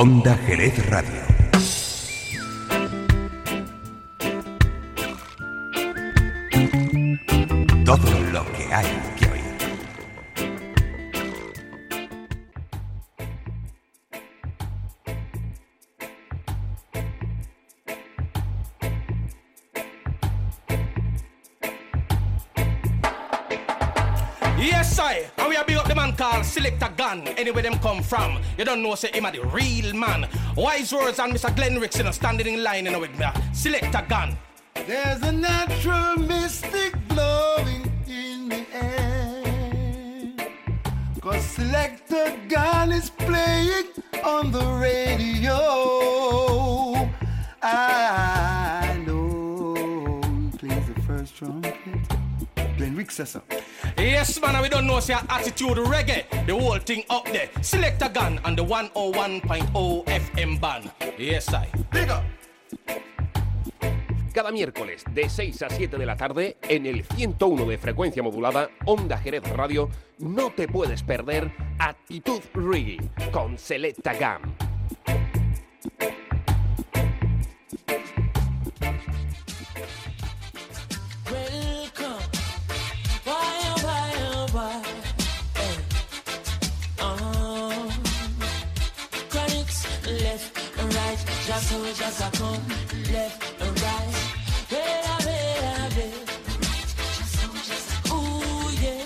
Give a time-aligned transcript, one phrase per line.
[0.00, 1.39] Onda Jerez Radio.
[27.50, 28.40] Anywhere them come from.
[28.56, 30.28] You don't know, say him a the real man.
[30.56, 31.52] Wise words and Mr.
[31.56, 33.26] Glenn Rickson are standing in line you know, with me.
[33.52, 34.38] Select a gun.
[34.86, 36.79] There's a natural mystic
[54.20, 56.28] Yes, man, we don't know, say attitude reggae.
[56.44, 57.48] The whole thing up there.
[57.62, 60.90] Select a gun on the 101.0 FM band.
[61.16, 61.66] Yes, I.
[61.90, 62.10] Big.
[64.34, 68.68] Cada miércoles de 6 a 7 de la tarde en el 101 de frecuencia modulada
[68.84, 72.98] Onda Jerez Radio no te puedes perder Actitud Reggae
[73.32, 74.54] con Selecta Gam.
[91.60, 91.68] Right.
[91.68, 92.66] Just so just a come,
[93.12, 94.14] left and right.
[94.70, 96.22] Bella, bella, bella.
[98.14, 99.04] Ooh, yeah.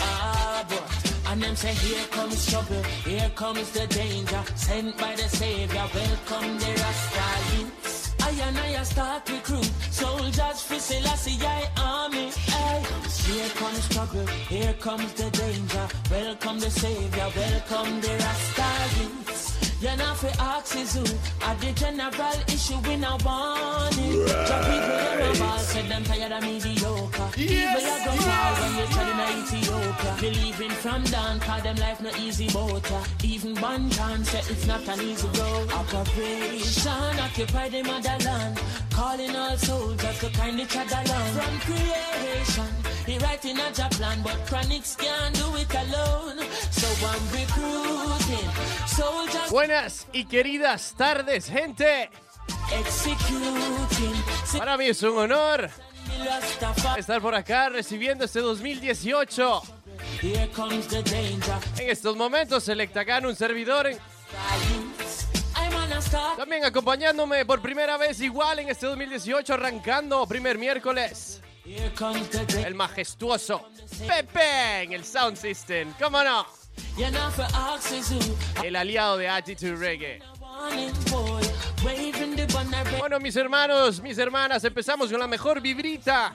[0.00, 1.30] Ah, boy.
[1.30, 4.44] And them say, here comes trouble, here comes the danger.
[4.54, 8.14] Sent by the Savior, welcome the Rasta youths.
[8.22, 12.30] I and I start recruit soldiers for Selassie I army.
[12.48, 12.82] Ay.
[13.26, 15.88] Here comes trouble, here comes the danger.
[16.10, 19.33] Welcome the Savior, welcome the Rasta youths.
[19.84, 21.04] You're not for axes who
[21.44, 24.16] are the general issue we now want it.
[24.24, 27.28] The people in the ball said them tired of mediocre.
[27.32, 30.16] People are going fall when you're trying to Ethiopia.
[30.20, 33.02] Believing from down, call them life no easy motor.
[33.24, 35.70] Even one chance said it's not an easy road.
[35.70, 38.58] Operation, occupy the motherland.
[38.90, 41.28] Calling all soldiers to kind each other along.
[41.36, 46.38] From creation, he writing a job plan, but chronics can't do it alone.
[46.70, 48.48] So I'm recruiting
[48.86, 49.50] soldiers.
[49.50, 52.10] Buenas y queridas tardes, gente.
[54.58, 55.70] Para mí es un honor
[56.96, 59.62] estar por acá recibiendo este 2018.
[60.22, 61.54] Here comes the danger.
[61.78, 63.98] En estos momentos, Selectacan, un servidor, en-
[66.36, 71.40] también acompañándome por primera vez igual en este 2018, arrancando primer miércoles.
[71.66, 73.68] El majestuoso
[74.06, 75.94] Pepe en el Sound System.
[75.98, 76.46] ¿Cómo no?
[78.62, 80.22] El aliado de Attitude Reggae.
[82.98, 86.34] Bueno, mis hermanos, mis hermanas, empezamos con la mejor vibrita.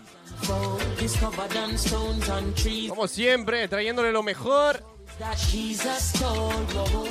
[2.89, 4.83] Como siempre, trayéndole lo mejor.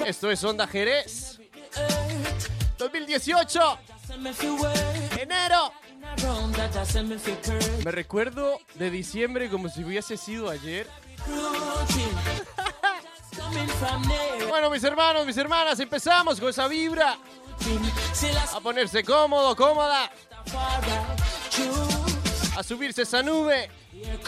[0.06, 1.38] Esto es Onda Jerez.
[1.76, 2.48] earth.
[2.78, 5.18] 2018, Send me fi work.
[5.18, 5.72] enero.
[7.84, 10.86] Me recuerdo de diciembre como si hubiese sido ayer.
[14.48, 17.18] Bueno, mis hermanos, mis hermanas, empezamos con esa vibra.
[18.54, 20.10] A ponerse cómodo, cómoda.
[22.56, 23.68] A subirse esa nube.
[23.92, 24.18] The.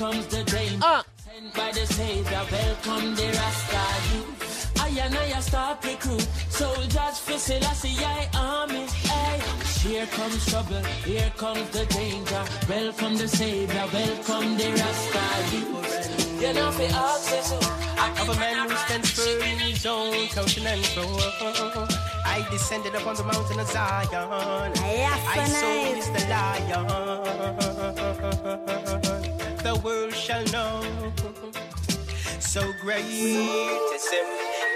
[0.81, 1.05] Ah,
[1.35, 2.21] the the.
[5.53, 7.19] I recruit soldiers
[9.83, 12.45] here comes trouble, here comes the danger.
[12.69, 16.41] Welcome the Savior, welcome the Rasta youth.
[16.41, 21.19] You know for access, of a man who stands firm in his own continental.
[22.25, 24.09] I descended upon the mountain of Zion.
[24.15, 26.87] I saw is the lion.
[29.63, 30.83] The world shall know.
[32.39, 34.27] So great is him.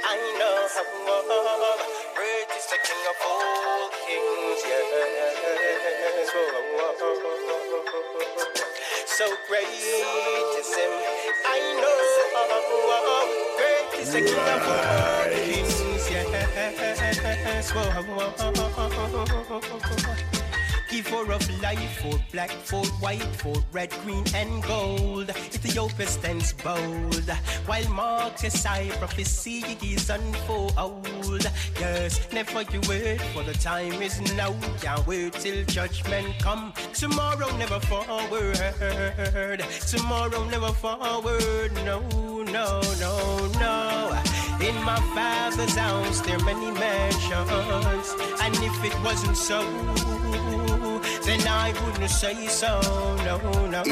[0.07, 1.75] I know how
[2.15, 3.74] great is the King of all
[4.15, 4.63] kings.
[4.67, 4.87] Yes.
[9.07, 10.91] So great is him.
[11.47, 11.49] I
[11.81, 11.99] know
[13.57, 14.63] great is the King of
[15.33, 15.77] kings.
[16.11, 17.71] Yes.
[17.73, 17.91] Whoa.
[20.95, 25.29] Give for of life, for black, for white, for red, green, and gold.
[25.31, 27.29] Ethiopia stands bold,
[27.67, 31.51] while Marcus I prophecy is unfold.
[31.81, 34.55] Yes, never you wait, for the time is now.
[34.81, 36.73] Can't wait till judgment come.
[36.93, 39.65] Tomorrow never forward.
[39.89, 41.73] Tomorrow never forward.
[41.85, 41.99] No,
[42.45, 44.23] no, no, no.
[44.61, 48.15] In my father's house, there are many mansions.
[48.41, 49.61] And if it wasn't so,
[51.25, 52.79] then I wouldn't say so.
[53.25, 53.85] No, no, no, no.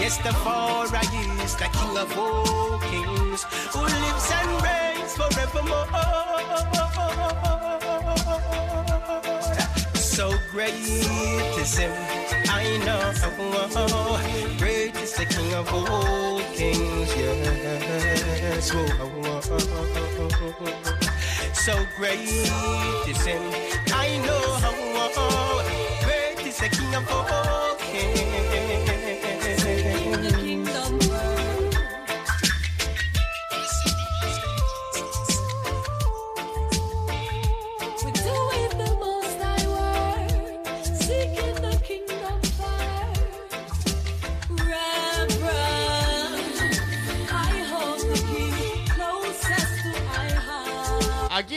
[0.00, 1.00] Yes, the Father
[1.44, 5.86] is the King of all kings, who lives and reigns forevermore.
[9.94, 11.92] So great is him,
[12.48, 13.12] I know.
[14.58, 18.70] Great is the King of all kings, yes.
[18.72, 21.05] Whoa.
[21.66, 23.42] So great is him,
[23.92, 24.40] I know.
[24.62, 28.35] how oh, oh, Great is the King of all kings.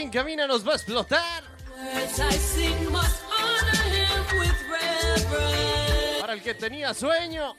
[0.00, 0.06] Heart.
[0.06, 1.44] Aquí en Camina nos va a explotar.
[6.20, 7.54] Para el que tenía sueño.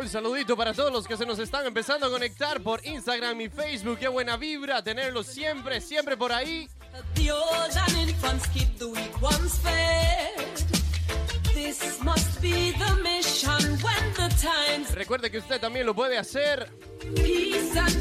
[0.00, 3.48] Un saludito para todos los que se nos están empezando a conectar por Instagram y
[3.48, 3.98] Facebook.
[3.98, 6.68] Qué buena vibra tenerlos siempre, siempre por ahí.
[11.54, 12.94] This must be the
[14.94, 16.70] Recuerde que usted también lo puede hacer.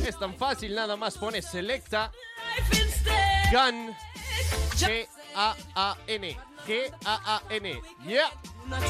[0.06, 2.12] Es tan fácil, nada más pone selecta.
[3.52, 3.96] GAN
[8.06, 8.30] Yeah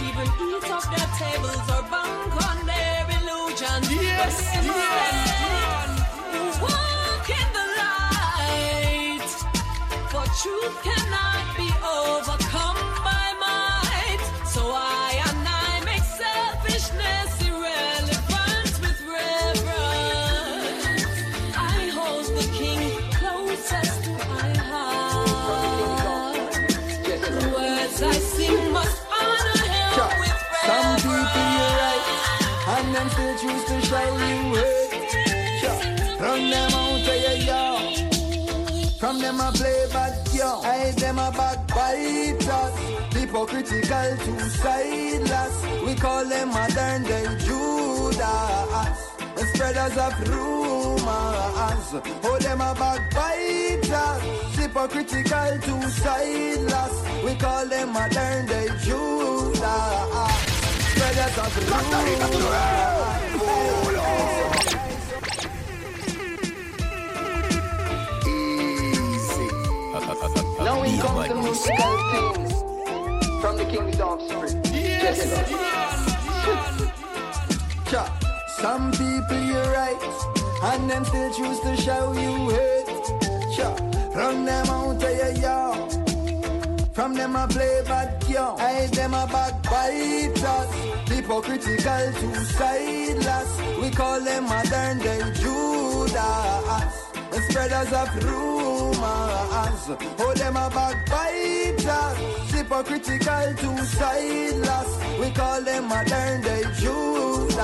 [0.04, 3.90] even eat off their tables or bank on their illusions.
[3.92, 5.16] Yes, But instead,
[6.62, 9.30] Walk in the light.
[10.12, 12.73] For truth cannot be overcome
[46.04, 49.00] call them modern day Judas.
[49.36, 51.88] The spreaders of rumors.
[52.26, 54.22] Oh, them a backbiters.
[54.58, 56.96] Hypocritical to sideless.
[57.24, 59.62] We call them modern day Judas.
[60.92, 61.52] Spreaders of
[68.28, 69.48] Easy.
[70.66, 72.52] Now we come to musical things
[73.42, 74.73] from the king's offspring.
[78.64, 80.00] Some people you're right,
[80.64, 82.74] and them still choose to show you hate.
[84.16, 85.92] Run them out of your yard.
[86.94, 88.56] From them I play bad yo.
[88.60, 90.70] I them a backbiters.
[91.10, 93.60] Hypocritical to sideless.
[93.82, 97.03] We call them modern day Judas.
[97.34, 99.00] The spreaders of rumors.
[100.20, 102.18] Oh, them a backbiters.
[102.52, 105.20] Hypocritical to sideless.
[105.20, 107.58] We call them modern day Judas.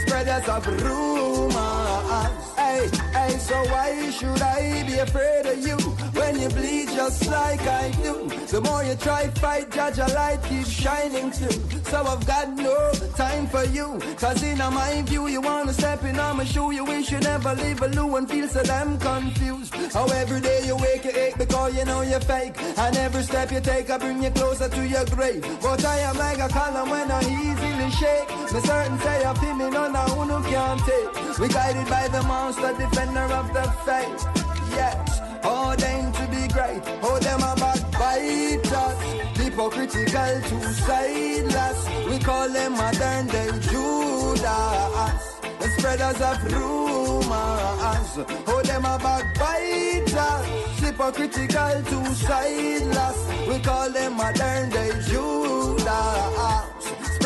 [0.00, 2.57] Spreaders of rumors.
[2.68, 5.76] Hey, so why should I be afraid of you
[6.18, 8.28] when you bleed just like I do?
[8.46, 11.82] The more you try fight, judge a light keeps shining through.
[11.84, 13.98] So I've got no time for you.
[14.18, 16.70] Cause in my view, you wanna step in on my shoe.
[16.72, 19.74] You wish you never leave a loo and feel so damn confused.
[19.94, 22.54] How every day you wake, you ache because you know you're fake.
[22.76, 25.42] And every step you take, I bring you closer to your grave.
[25.62, 28.28] But I am like a column when I easily shake.
[28.52, 31.38] Me certain say I feel me none of who can't take.
[31.38, 34.26] We guided by the monster, defender of the faith.
[34.70, 36.82] Yes, ordained to be great.
[37.02, 38.98] Oh, them a backbiters.
[39.36, 41.88] Hypocritical to sideless.
[42.08, 45.22] We call them modern day Judas.
[45.60, 48.12] The spreaders of rumors.
[48.46, 50.46] Oh, them a backbiters.
[50.80, 53.18] Hypocritical to sideless.
[53.48, 56.77] We call them modern day Judas.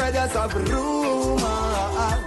[0.02, 1.42] Spreaders of rumors.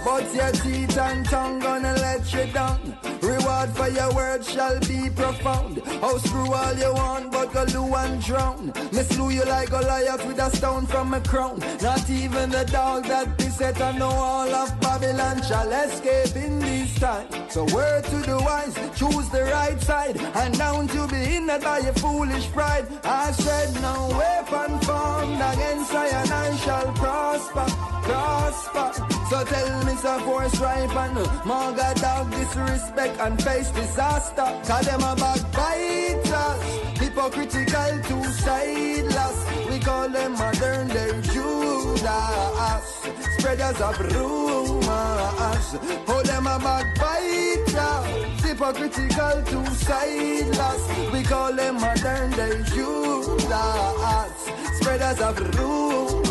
[0.05, 2.97] But your teeth and tongue gonna let you down.
[3.21, 5.81] Reward for your words shall be profound.
[6.01, 8.67] Oh, screw all you want, but go loo and drown.
[8.93, 11.59] Me slew you like a Goliath with a stone from a crown.
[11.81, 16.64] Not even the dog that beset on the wall of Babylon shall escape in
[16.99, 17.27] time.
[17.49, 21.79] So word to the wise, choose the right side, and don't you be hindered by
[21.79, 22.85] your foolish pride.
[23.03, 27.65] I said no weapon formed against I and I shall prosper,
[28.03, 29.05] prosper.
[29.29, 34.47] So tell me some force ripe and manga dog disrespect and face disaster.
[34.67, 36.61] Cause them a backbiters,
[36.99, 39.37] hypocritical, two-sideless.
[39.69, 42.87] We call them modern day Judas,
[43.45, 45.67] spreaders of rumors.
[46.07, 51.11] Oh, them a backbiters, hypocritical, two-sideless.
[51.11, 56.25] We call them modern day Judas, spreaders of rumors.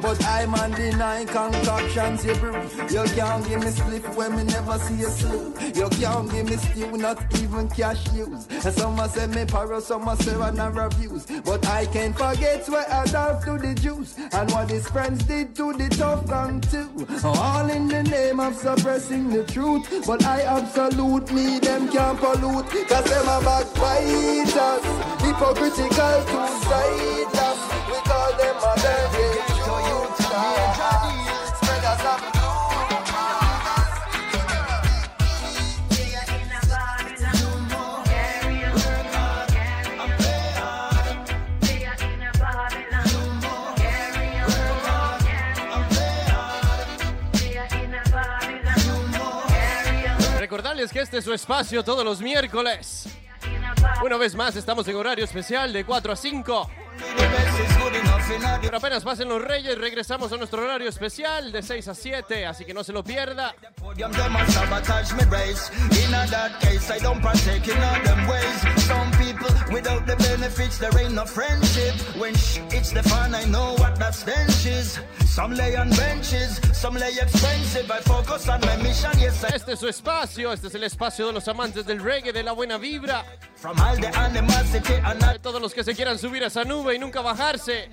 [0.00, 2.34] But I'm on deny concoctions you.
[2.34, 5.76] You can't give me slip when me never see you sleep.
[5.76, 8.46] You can't give me stew, not even cash use.
[8.48, 11.26] And some a say me paro, some a say I never abuse.
[11.44, 15.54] But I can't forget what I done to the Jews and what his friends did
[15.56, 17.06] to the tough gun too.
[17.24, 20.06] All in the name of suppressing the truth.
[20.06, 20.42] But I
[20.98, 22.66] absolute me, them can't pollute.
[22.88, 24.84] Cause them a backbiters,
[25.22, 27.60] hypocritical, two-siders.
[27.88, 31.07] We call them modern day Judas.
[50.78, 53.08] Recordarles que este es su espacio todos los miércoles.
[54.04, 56.70] Una vez más, estamos en horario especial de 4 a 5.
[58.62, 62.64] Pero apenas pasen los reyes, regresamos a nuestro horario especial de 6 a 7, así
[62.64, 63.56] que no se lo pierda.
[69.38, 71.94] I people without the benefits, there ain't no friendship.
[72.16, 74.98] When sh- it's the fun, I know what that stench is.
[75.26, 77.90] Some lay on benches, some lay expensive.
[77.90, 79.44] I focus on my mission, yes.
[79.44, 82.42] I Este es su espacio, este es el espacio de los amantes del reggae, de
[82.42, 83.24] la buena vibra.
[83.58, 86.94] from all the animosity and De todos los que se quieran subir a esa nube
[86.94, 87.88] y nunca bajarse.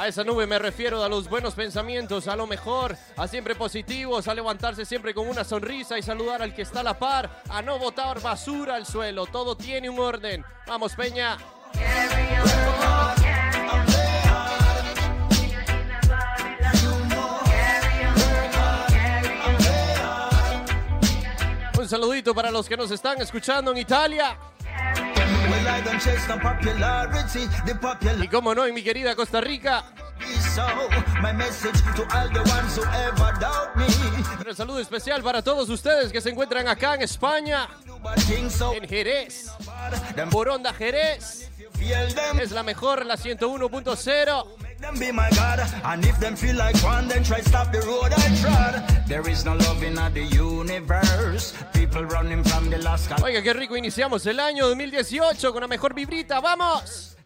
[0.00, 4.28] A esa nube me refiero a los buenos pensamientos, a lo mejor, a siempre positivos,
[4.28, 7.60] a levantarse siempre con una sonrisa y saludar al que está a la par, a
[7.60, 9.26] no botar basura al suelo.
[9.26, 9.98] Todo tiene un
[10.66, 11.36] Vamos, Peña.
[21.78, 24.36] Un saludito para los que nos están escuchando en Italia.
[28.22, 29.84] Y como no, en mi querida Costa Rica.
[30.54, 30.66] so.
[31.22, 33.86] My message to all the ones who ever doubt me.
[34.48, 37.68] Un saludo especial para todos ustedes que se encuentran acá en España,
[38.74, 39.50] en Jerez,
[40.30, 41.49] por Onda Jerez.
[42.40, 44.44] Es la mejor, la 101.0.
[44.80, 48.12] Them be my God, and if them feel like one, then try stop the road
[48.16, 49.06] I trod.
[49.06, 51.54] There is no love in the universe.
[51.74, 53.22] People running from the lost God.
[53.22, 56.40] Oiga, qué rico iniciamos el año 2018 con la mejor vibrita.
[56.40, 57.16] ¡Vamos!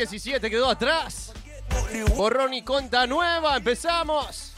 [0.00, 1.32] 2017 quedó atrás.
[2.16, 3.56] Borrón y conta nueva.
[3.56, 4.52] Empezamos.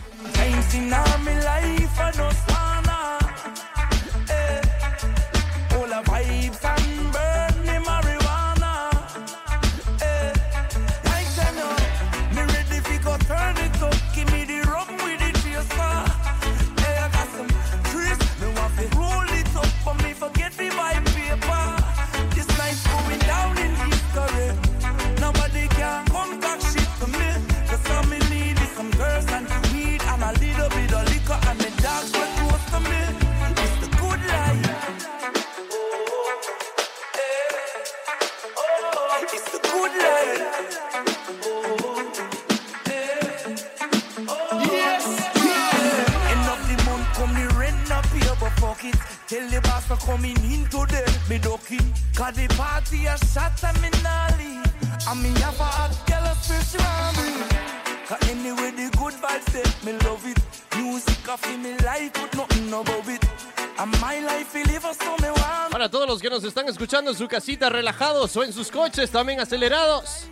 [65.70, 69.10] Para todos los que nos están escuchando en su casita relajados o en sus coches
[69.10, 70.26] también acelerados.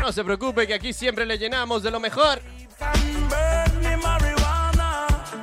[0.00, 2.40] No se preocupe que aquí siempre le llenamos de lo mejor.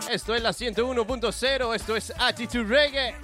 [0.09, 3.15] Esto es la 101.0, esto es Attitude Reggae.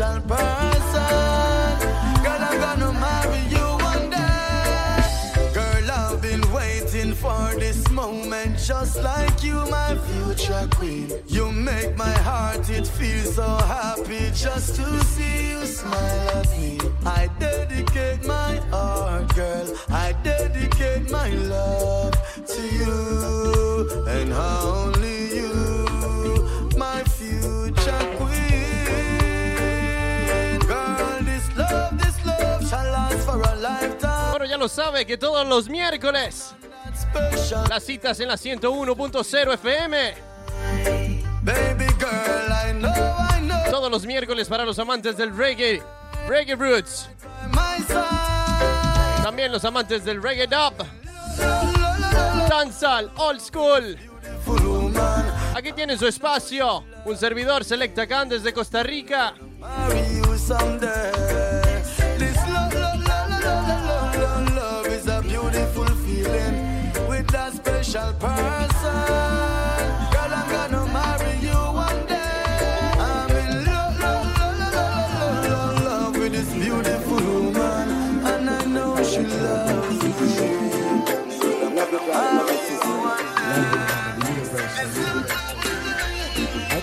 [0.00, 1.76] special person.
[2.24, 5.52] Girl, I'm gonna marry you one day.
[5.52, 11.12] Girl, I've been waiting for this moment, just like you, my future queen.
[11.26, 16.78] You make my heart, it feels so happy just to see you smile at me.
[17.04, 19.66] I dedicate my heart, girl.
[19.90, 22.14] I dedicate my love
[22.46, 25.69] to you and only you.
[34.60, 36.54] lo sabe que todos los miércoles
[37.70, 40.14] las citas en la 101.0 FM.
[43.70, 45.82] Todos los miércoles para los amantes del reggae,
[46.28, 47.08] reggae roots.
[49.22, 50.74] También los amantes del reggae dub,
[52.50, 53.96] dancehall, old school.
[55.54, 59.32] Aquí tiene su espacio un servidor Selecta Khan desde Costa Rica.
[68.22, 68.26] I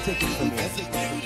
[0.04, 1.17] take it from here.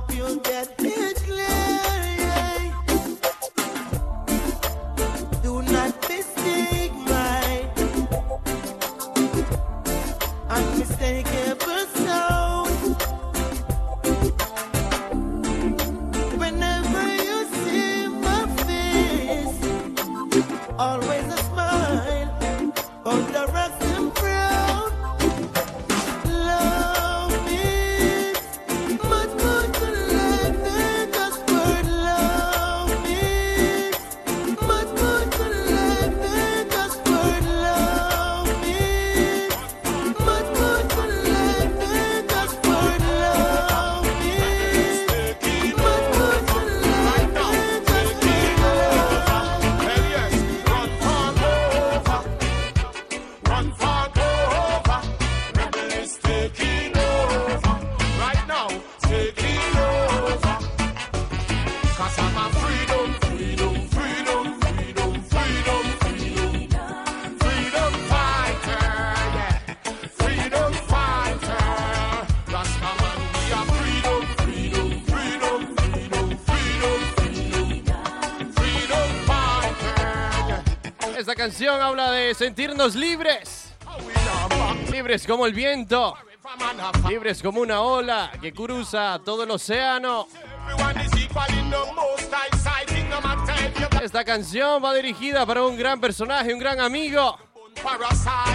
[0.00, 0.79] hope you get
[81.40, 83.72] canción habla de sentirnos libres.
[84.92, 86.14] Libres como el viento.
[87.08, 90.28] Libres como una ola que cruza todo el océano.
[94.02, 97.38] Esta canción va dirigida para un gran personaje, un gran amigo,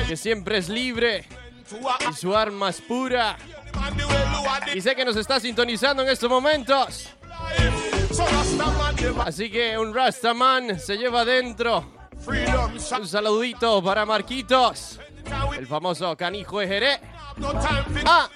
[0.08, 1.26] que siempre es libre
[2.08, 3.36] y su arma es pura.
[4.76, 7.10] Y sé que nos está sintonizando en estos momentos.
[9.26, 11.95] Así que un Rastaman se lleva adentro
[12.28, 15.00] un saludito para Marquitos,
[15.58, 17.00] el famoso canijo Ejeré.
[18.06, 18.30] Ah.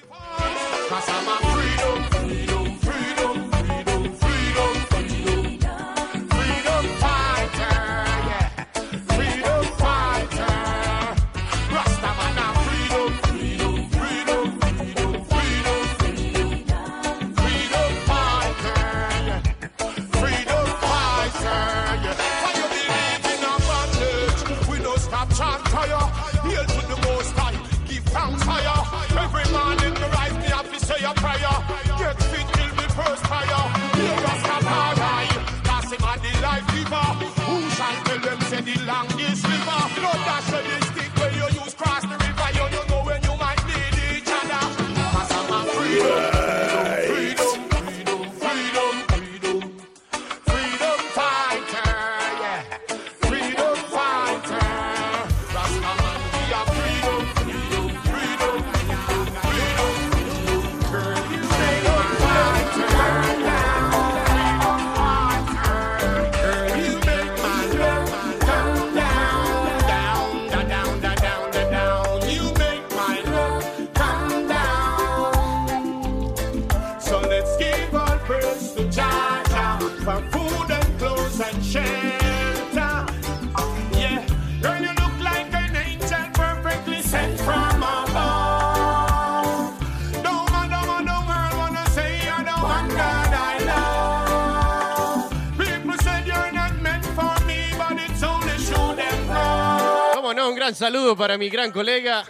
[100.70, 102.24] gran saludo para mi gran colega.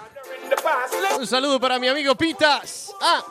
[1.19, 2.89] Un saludo para mi amigo Pitas.
[3.02, 3.21] Ah.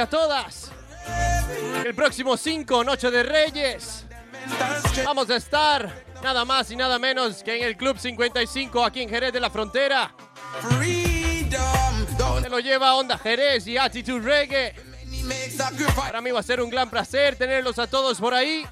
[0.00, 0.70] A todas
[1.84, 4.04] el próximo 5, Noche de Reyes,
[5.04, 9.08] vamos a estar nada más y nada menos que en el Club 55 aquí en
[9.08, 10.14] Jerez de la Frontera.
[12.42, 14.74] Se lo lleva Onda Jerez y Attitude Reggae.
[15.94, 18.66] Para mí va a ser un gran placer tenerlos a todos por ahí.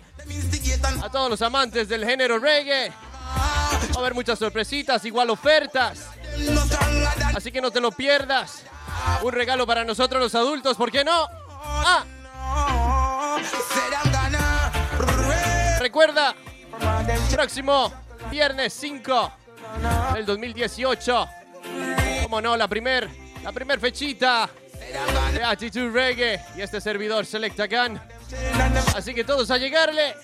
[1.02, 2.90] A todos los amantes del género reggae.
[2.90, 6.06] Va a haber muchas sorpresitas, igual ofertas.
[7.34, 8.64] Así que no te lo pierdas.
[9.22, 11.26] Un regalo para nosotros los adultos, ¿por qué no?
[11.64, 12.04] Ah.
[15.80, 16.34] Recuerda,
[17.30, 17.92] próximo
[18.30, 19.32] viernes 5
[20.14, 21.28] del 2018.
[22.22, 23.08] Como no, la primer,
[23.42, 24.48] la primer fechita
[25.32, 28.00] de Attitude Reggae y este servidor Selecta Gun.
[28.94, 30.14] Así que todos a llegarle.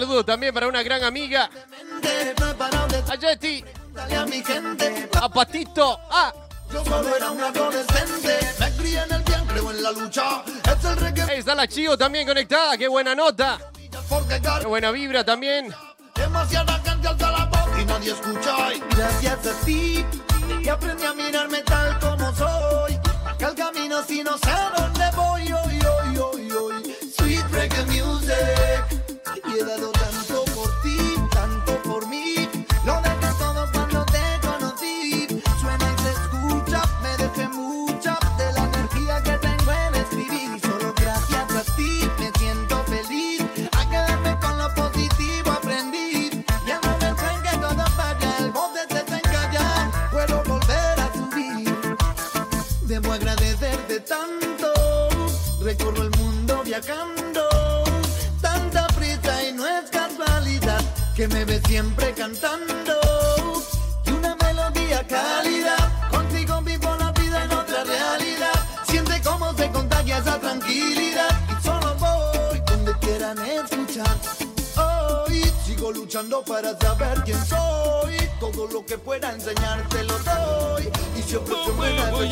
[0.00, 1.48] Saludo también para una gran amiga,
[3.08, 3.64] a Yeti,
[5.22, 6.32] a Patito, a
[11.00, 13.58] reggae Ahí está la Chio también conectada, qué buena nota.
[14.60, 15.74] Qué buena vibra también.
[16.14, 18.54] Demasiada gente alza la voz y nadie escucha.
[18.90, 20.04] Gracias a ti,
[20.62, 22.98] y aprendí a mirarme tal como soy.
[23.38, 24.95] Que el camino si no sé
[55.60, 57.42] Recorro el mundo viajando.
[58.40, 60.80] Tanta prisa y no es casualidad
[61.14, 63.00] que me ves siempre cantando.
[64.04, 66.08] Y una melodía cálida.
[66.10, 68.84] Contigo vivo la vida en otra realidad.
[68.86, 71.45] Siente cómo se contagia esa tranquilidad.
[76.16, 78.16] Luchando para saber quién soy.
[78.40, 80.90] Todo lo que pueda enseñarte lo doy.
[81.16, 82.30] Y siempre que buena estoy.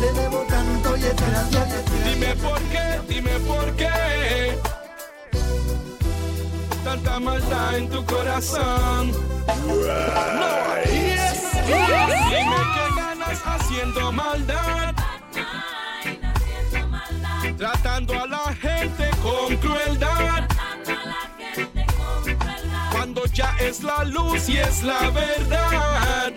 [0.00, 1.84] Te debo tanto y gracias.
[2.04, 4.58] Dime por qué, dime por qué.
[6.84, 9.12] Tanta maldad en tu corazón.
[10.84, 11.52] Yes.
[11.66, 14.94] Dime qué ganas haciendo maldad.
[17.56, 20.46] Tratando a la gente con crueldad.
[23.36, 26.32] Ya es la luz y es la verdad.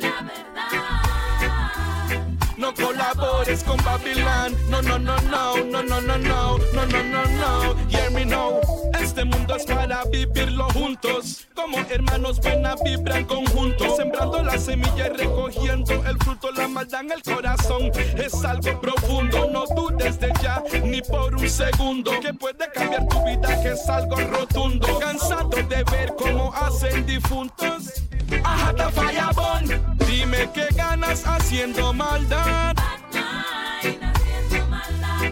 [2.58, 4.54] No colabores con Babilán.
[4.70, 7.76] No, no, no, no, no, no, no, no, no, no, no, no.
[7.88, 8.79] Hear me now.
[9.20, 11.46] Este mundo es para vivirlo juntos.
[11.54, 13.94] Como hermanos buena vibra en conjunto.
[13.98, 16.54] Sembrando la semilla y recogiendo el fruto.
[16.54, 19.50] La maldad en el corazón es algo profundo.
[19.52, 22.12] No dudes de ya ni por un segundo.
[22.22, 24.88] Que puede cambiar tu vida, que es algo rotundo.
[25.00, 28.06] Cansado de ver cómo hacen difuntos.
[28.42, 32.74] Ajata Firebone, dime qué ganas haciendo maldad.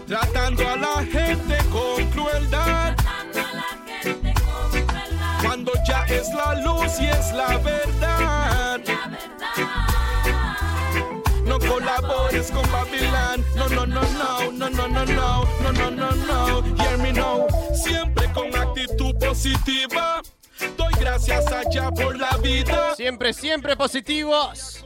[0.06, 1.57] Tratando a la gente
[6.08, 8.80] es la luz y es la verdad.
[11.44, 13.44] No colabores con Babilán.
[13.56, 16.76] No, no, no, no, no, no, no, no, no, no, no, no.
[16.76, 17.46] Hear me now.
[17.74, 20.22] Siempre con actitud positiva.
[20.76, 22.94] Doy gracias allá por la vida.
[22.96, 24.84] Siempre, siempre positivos.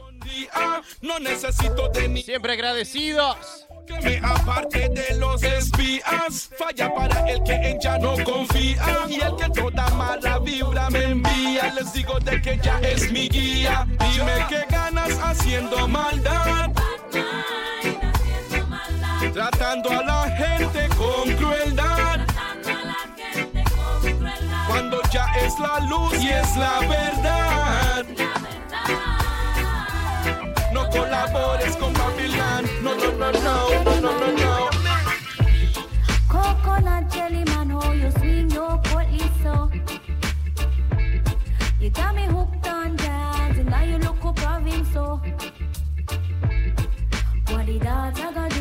[1.01, 3.67] No necesito de ni Siempre agradecidos.
[3.85, 6.49] Que me aparte de los espías.
[6.57, 8.83] Falla para el que en ya no confía.
[9.09, 11.73] Y el que toda mala vibra me envía.
[11.73, 13.85] Les digo de que ya es mi guía.
[13.87, 16.71] Dime qué ganas haciendo maldad.
[19.33, 22.19] Tratando a la gente con crueldad.
[24.67, 28.05] Cuando ya es la luz y es la verdad.
[30.93, 32.65] Colabores con Babilán.
[32.83, 34.69] No, no, no, no, no, no, no, no.
[36.29, 39.71] Coconut jelly man, how you swing your body so.
[41.79, 45.19] You got me hooked on jazz, and now you look up province so.
[47.47, 48.52] What did I gotta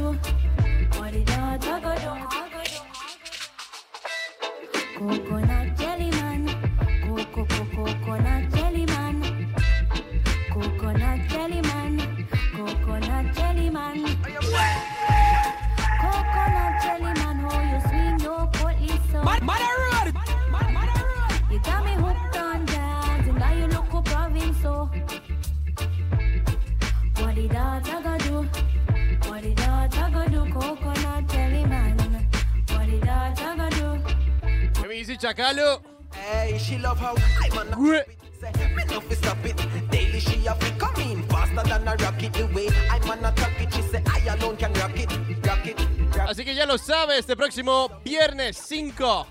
[35.23, 35.81] Chacalo?
[36.13, 38.03] Hey, she love how I man Güey.
[38.41, 39.57] say me love to stop it.
[39.89, 42.33] Daily she have to come in faster than a rocket.
[42.33, 45.13] The way I man attack it, she say I alone can rock it,
[45.47, 45.79] rock it.
[46.17, 49.27] Rock Así que ya lo sabes, este próximo viernes 5.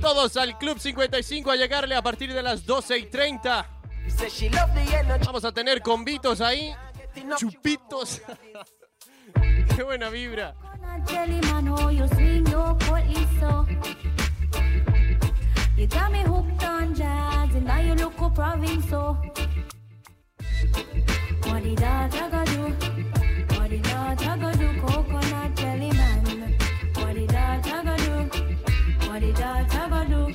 [0.00, 3.66] Todos al Club 55 a llegarle a partir de las 12 y 30.
[4.16, 5.26] Say she love the energy.
[5.26, 6.72] Vamos a tener convitos ahí,
[7.36, 8.22] chupitos.
[9.74, 10.54] Qué buena vibra.
[15.84, 19.18] You got me hooked on jazz, and now you look up province so.
[21.42, 22.62] What did I gotta do?
[23.54, 24.80] What did I gotta do?
[24.80, 26.54] Coconut jelly man.
[26.94, 28.16] What did I gotta do?
[29.08, 30.26] What did I gotta do?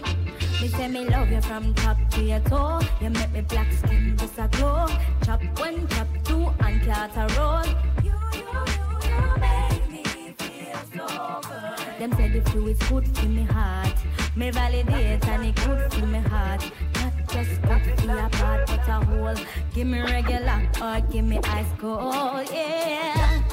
[0.61, 2.81] Me say me love you from top to your toe.
[3.01, 4.85] You make me black skin just a glow.
[5.25, 7.65] Chop one, chop two, and cat a roll.
[8.03, 8.45] You, you,
[8.77, 10.03] you, you make me
[10.37, 11.99] feel so good.
[11.99, 13.95] Them say the fluid's good for me heart.
[14.39, 16.63] Me validate and it good for me heart.
[16.95, 19.35] Not just good for your part, but a whole.
[19.73, 23.43] Give me regular or give me ice cold, yeah.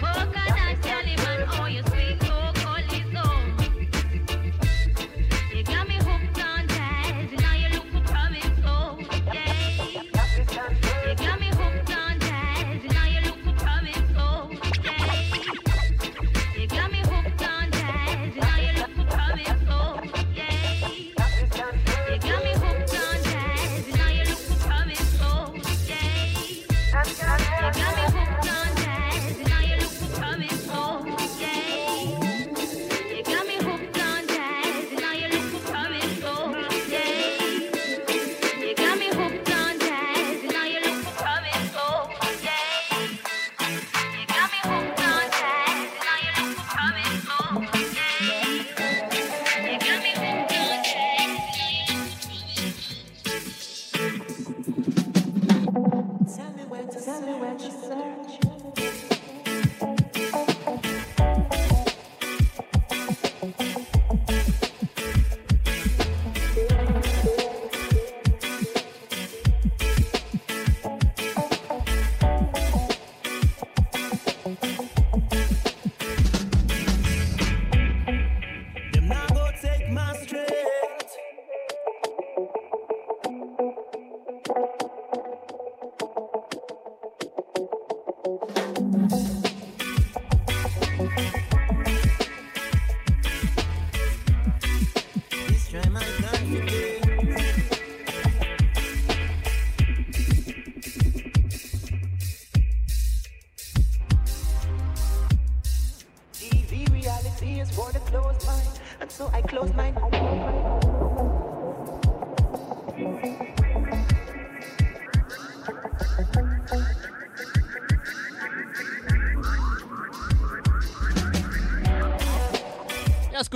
[0.00, 2.03] Coconut jelly man, oh you sweet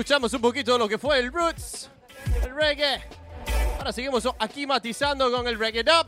[0.09, 1.91] escuchamos un poquito de lo que fue el roots,
[2.43, 3.03] el reggae.
[3.77, 6.07] Ahora seguimos aquí matizando con el reggae dub.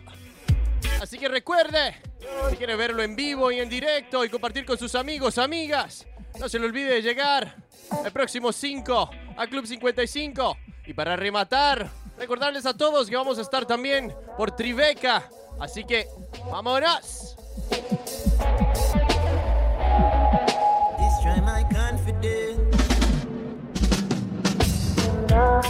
[1.02, 2.00] Así que recuerde,
[2.48, 6.06] si quiere verlo en vivo y en directo y compartir con sus amigos, amigas,
[6.38, 7.54] no se le olvide de llegar
[8.02, 10.56] el próximo 5 a Club 55.
[10.86, 15.28] Y para rematar, recordarles a todos que vamos a estar también por Tribeca.
[15.60, 16.08] Así que,
[16.50, 17.36] vámonos.
[25.30, 25.69] love.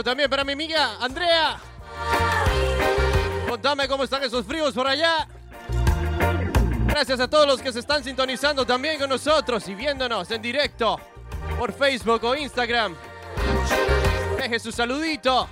[0.00, 1.58] También para mi amiga Andrea.
[3.48, 5.26] Contame cómo están esos fríos por allá.
[6.86, 11.00] Gracias a todos los que se están sintonizando también con nosotros y viéndonos en directo
[11.58, 12.94] por Facebook o Instagram.
[14.38, 15.48] Deje su saludito.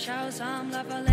[0.00, 1.09] Show some love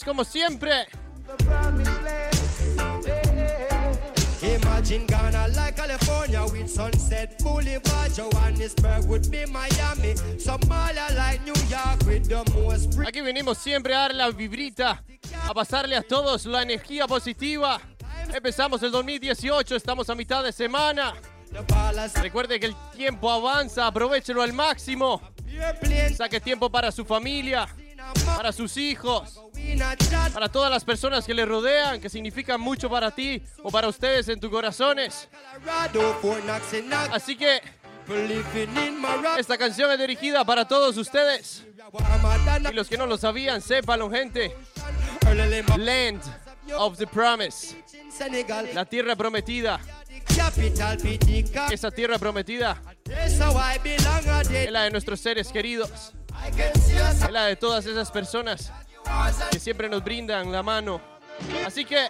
[0.00, 0.86] Como siempre.
[4.42, 8.10] Imagine Ghana like California with Sunset Boulevard.
[8.16, 10.14] Johannesburg would be Miami.
[10.38, 15.04] Somalia like New York with the most Aquí venimos siempre a dar la vibrita,
[15.46, 17.78] a pasarle a todos la energía positiva.
[18.32, 21.12] Empezamos el 2018, estamos a mitad de semana.
[22.22, 25.20] Recuerde que el tiempo avanza, aprovechelo al máximo.
[26.16, 27.68] Saque tiempo para su familia,
[28.36, 29.40] para sus hijos,
[30.32, 34.28] para todas las personas que le rodean, que significan mucho para ti o para ustedes
[34.28, 35.28] en tus corazones.
[37.12, 37.60] Así que
[39.38, 41.64] esta canción es dirigida para todos ustedes.
[42.70, 44.56] Y los que no lo sabían, sépanlo, gente.
[45.78, 46.22] Land
[46.76, 47.76] of the Promise.
[48.74, 49.80] La tierra prometida.
[51.70, 53.38] Esa tierra prometida es
[54.70, 56.12] la de nuestros seres queridos.
[57.24, 58.72] Es la de todas esas personas
[59.50, 61.00] que siempre nos brindan la mano.
[61.66, 62.08] Así que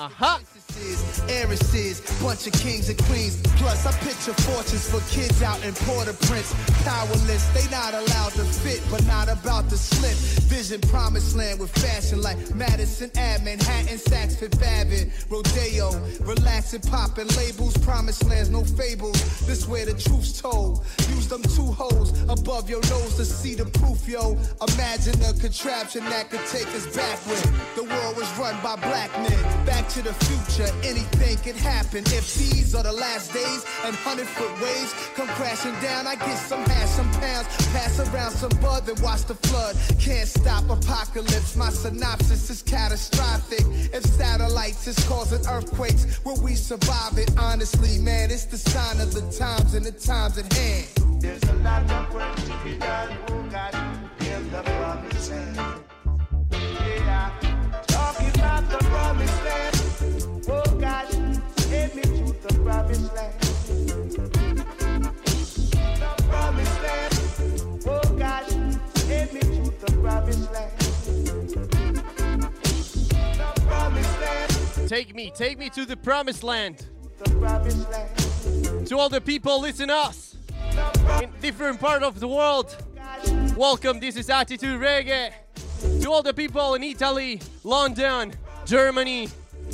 [0.00, 3.40] Uh, princesses, heiresses, bunch of kings and queens.
[3.56, 6.54] Plus, I picture fortunes for kids out in Port-au-Prince.
[6.84, 10.16] Powerless, they not allowed to fit, but not about to slip.
[10.48, 15.90] Vision promised land with fashion like Madison Ave, Manhattan, Saks Fifth Avenue, Rodeo.
[16.20, 19.20] Relaxing, popping labels, promised lands, no fables.
[19.46, 20.84] This where the truth's told.
[21.10, 24.36] Use them two holes above your nose to see the proof, yo.
[24.74, 27.38] Imagine a contraption that could take us backward.
[27.76, 29.66] The world was run by black men.
[29.66, 32.04] Back to the future, anything could happen.
[32.06, 36.36] If these are the last days and hundred foot waves come crashing down, I get
[36.36, 39.76] some hash, some pounds, pass around some bud, watch the flood.
[39.98, 41.56] Can't stop apocalypse.
[41.56, 43.64] My synopsis is catastrophic.
[43.92, 47.30] If satellites is causing earthquakes, will we survive it?
[47.38, 50.86] Honestly, man, it's the sign of the times and the times at hand.
[51.20, 53.74] There's a lot of work to be done, oh God,
[54.20, 55.79] in the promised.
[62.92, 62.96] Oh,
[69.06, 70.74] take me to the promised land.
[73.28, 74.88] The promised land.
[74.88, 75.14] take
[75.58, 76.86] me, to the promised land.
[77.18, 78.88] The promised land.
[78.88, 80.36] To all the people, listen us
[81.22, 82.76] in different part of the world.
[83.56, 85.30] Welcome, this is Attitude Reggae.
[86.02, 88.32] To all the people in Italy, London,
[88.64, 89.28] Germany.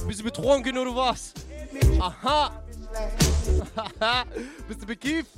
[0.07, 1.33] Bist du betrunken oder was?
[1.99, 2.53] Aha.
[4.69, 5.31] Du bekifft?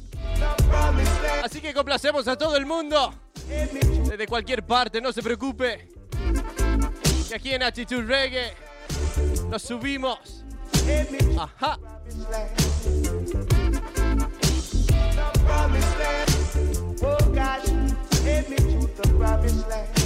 [1.44, 3.14] Así que complacemos a todo el mundo.
[3.48, 5.88] Desde cualquier parte, no se preocupe.
[7.28, 8.52] Que aquí en Attitude Reggae
[9.50, 10.44] nos subimos.
[11.38, 11.78] Ajá.
[15.44, 16.28] Promised land.
[17.02, 17.62] Oh God,
[18.22, 19.97] take me to the promised land.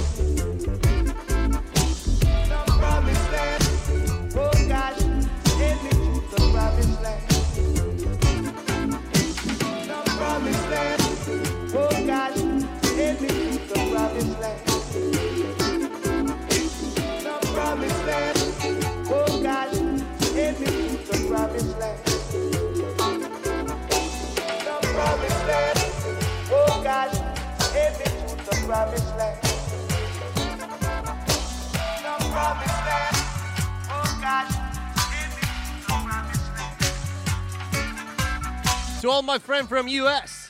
[39.03, 40.49] to all my friends from US,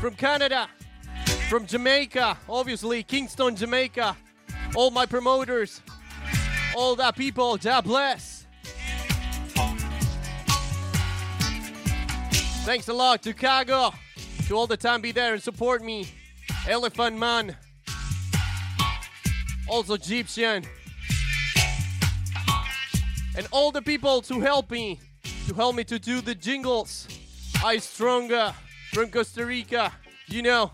[0.00, 0.68] from Canada,
[1.48, 4.16] from Jamaica, obviously Kingston, Jamaica,
[4.74, 5.80] all my promoters,
[6.76, 8.33] all that people, God bless.
[12.64, 13.94] Thanks a lot to Kago,
[14.48, 16.08] to all the time be there and support me.
[16.66, 17.54] Elephant Man,
[19.68, 20.64] also Egyptian,
[23.36, 24.98] and all the people to help me,
[25.46, 27.06] to help me to do the jingles.
[27.62, 28.54] I Stronger
[28.94, 29.92] from Costa Rica,
[30.28, 30.72] you know.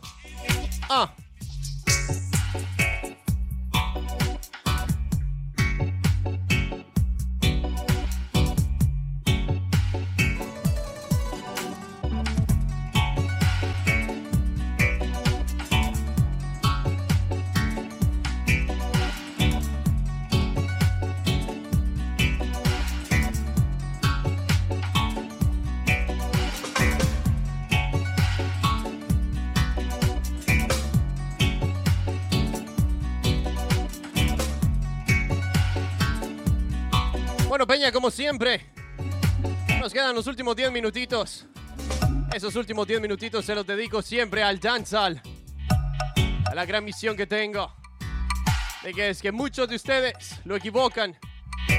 [0.88, 1.08] Uh.
[37.92, 38.72] Como siempre,
[39.80, 41.46] nos quedan los últimos 10 minutitos.
[42.32, 45.20] Esos últimos 10 minutitos se los dedico siempre al dancehall.
[46.46, 47.74] A la gran misión que tengo.
[48.84, 51.18] De que es que muchos de ustedes lo equivocan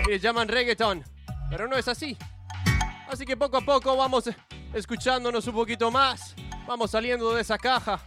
[0.06, 1.04] y le llaman reggaeton.
[1.50, 2.18] Pero no es así.
[3.08, 4.30] Así que poco a poco vamos
[4.74, 6.36] escuchándonos un poquito más.
[6.68, 8.02] Vamos saliendo de esa caja,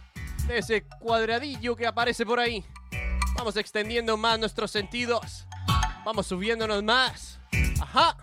[0.47, 2.63] de ese cuadradillo que aparece por ahí.
[3.35, 5.47] Vamos extendiendo más nuestros sentidos.
[6.05, 7.39] Vamos subiéndonos más.
[7.81, 8.15] Ajá.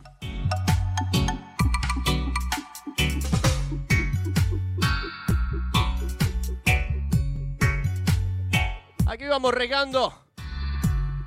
[9.07, 10.15] Aquí vamos regando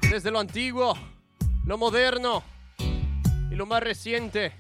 [0.10, 0.98] desde lo antiguo,
[1.66, 2.44] lo moderno
[2.80, 4.54] y lo más reciente.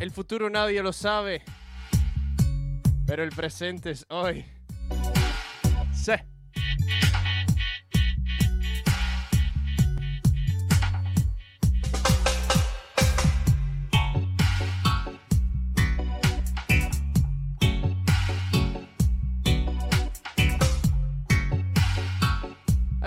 [0.00, 1.44] El futuro nadie lo sabe,
[3.06, 4.44] pero el presente es hoy.
[5.94, 6.14] Sí.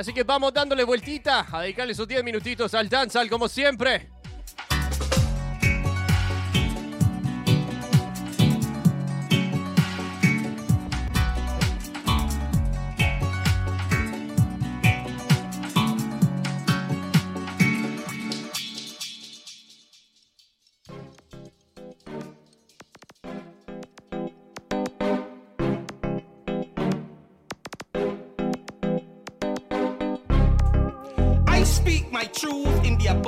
[0.06, 4.12] Así que vamos dándole vueltita a dedicarle esos 10 minutitos al dancehall como siempre.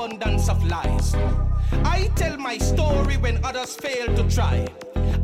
[0.07, 1.13] Abundance of lies.
[1.83, 4.65] I tell my story when others fail to try.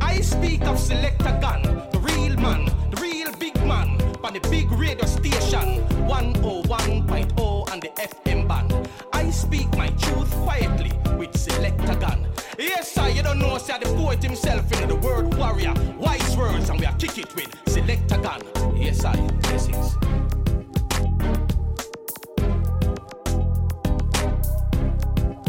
[0.00, 4.70] I speak of Selector Gun, the real man, the real big man, on the big
[4.72, 8.88] radio station 101.0 and the FM band.
[9.12, 12.26] I speak my truth quietly with Selector Gun.
[12.58, 16.36] Yes, sir, you don't know, sir, the poet himself, you know, the word warrior, wise
[16.36, 18.42] words, and we are kick it with Selector Gun.
[18.76, 20.23] Yes, I, sir, blessings.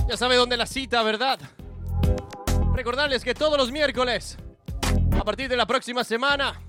[0.08, 1.40] Ya sabe dónde la cita, ¿verdad?
[2.76, 4.38] Recordarles que todos los miércoles,
[5.20, 6.62] a partir de la próxima semana,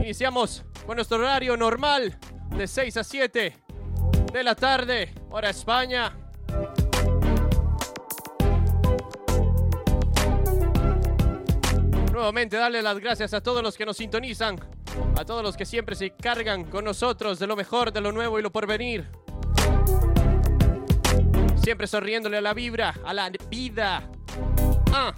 [0.00, 2.18] iniciamos con nuestro horario normal
[2.50, 3.56] de 6 a 7
[4.32, 6.16] de la tarde, hora España.
[12.12, 14.58] Nuevamente darle las gracias a todos los que nos sintonizan,
[15.16, 18.40] a todos los que siempre se cargan con nosotros de lo mejor, de lo nuevo
[18.40, 19.23] y lo porvenir.
[21.64, 24.06] Siempre sonriéndole a la vibra, a la vida.
[24.92, 25.14] Ah.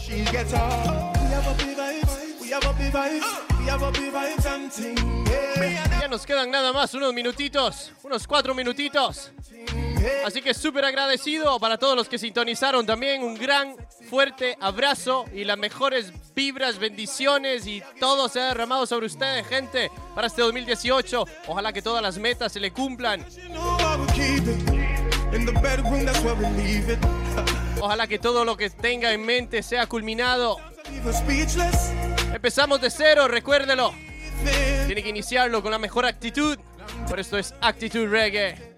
[0.00, 1.16] She gets up.
[1.16, 1.76] We have a big.
[2.40, 4.04] We have a big
[6.00, 9.32] Ya nos quedan nada más unos minutitos, unos cuatro minutitos.
[10.24, 13.22] Así que súper agradecido para todos los que sintonizaron también.
[13.22, 13.74] Un gran,
[14.10, 19.90] fuerte abrazo y las mejores vibras, bendiciones y todo se ha derramado sobre ustedes, gente,
[20.14, 21.24] para este 2018.
[21.48, 23.24] Ojalá que todas las metas se le cumplan.
[27.80, 30.58] Ojalá que todo lo que tenga en mente sea culminado.
[32.32, 33.92] Empezamos de cero, recuérdelo.
[34.86, 36.58] Tiene que iniciarlo con la mejor actitud.
[37.08, 38.74] Por esto es Actitud Reggae.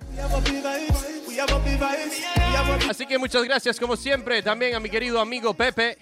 [2.89, 5.99] Así que muchas gracias como siempre también a mi querido amigo Pepe,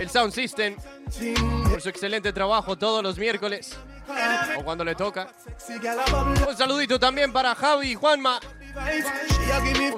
[0.00, 0.74] el Sound System,
[1.70, 3.76] por su excelente trabajo todos los miércoles
[4.58, 5.28] o cuando le toca.
[6.48, 8.40] Un saludito también para Javi y Juanma,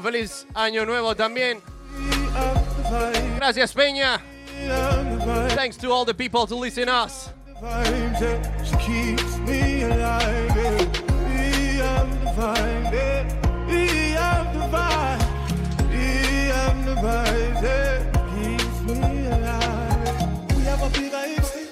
[0.02, 1.60] Feliz año nuevo también.
[3.36, 4.20] Gracias, Peña.
[5.54, 7.30] Thanks to all the people to listen us.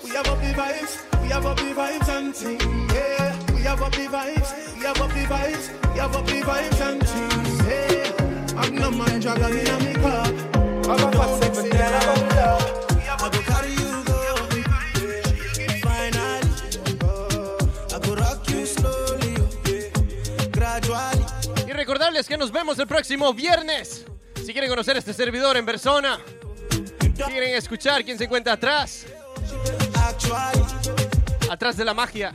[0.04, 3.27] We have a big vibes, we have a big vibes and ting, yeah.
[3.58, 6.80] We have up the vibes, we have up the vibes, we have up the vibes
[6.80, 8.56] and ting, yeah.
[8.56, 10.26] I'm no man dragon in a me car.
[10.88, 12.86] I'm a fat sexy girl, I'm a love.
[13.20, 14.18] I go carry you go.
[15.82, 16.48] Finally,
[17.92, 19.34] I go rock you slowly,
[20.52, 21.24] gradually.
[21.66, 24.06] Y recordarles que nos vemos el próximo viernes.
[24.36, 26.20] Si quieren conocer este servidor en persona,
[26.70, 29.04] si quieren escuchar quién se encuentra atrás,
[31.50, 32.32] atrás de la magia.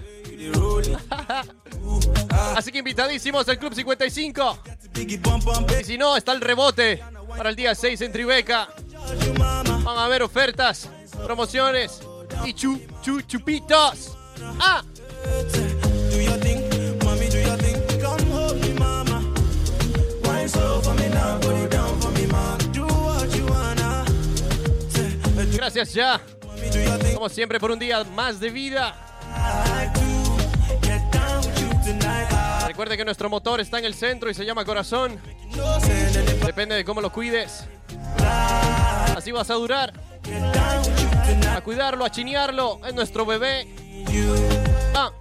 [2.55, 4.59] Así que invitadísimos al Club 55.
[5.79, 7.03] Y si no, está el rebote
[7.35, 8.69] para el día 6 en Tribeca.
[9.37, 10.89] Van a haber ofertas,
[11.25, 12.01] promociones
[12.45, 14.17] y chu, chu, chupitos.
[14.59, 14.83] ¡Ah!
[25.53, 26.21] Gracias ya.
[27.13, 28.95] Como siempre por un día más de vida.
[32.67, 35.19] Recuerde que nuestro motor está en el centro y se llama corazón.
[36.45, 37.65] Depende de cómo lo cuides.
[39.15, 39.93] Así vas a durar.
[41.55, 42.79] A cuidarlo, a chinearlo.
[42.85, 43.67] Es nuestro bebé.
[44.95, 45.11] Ah.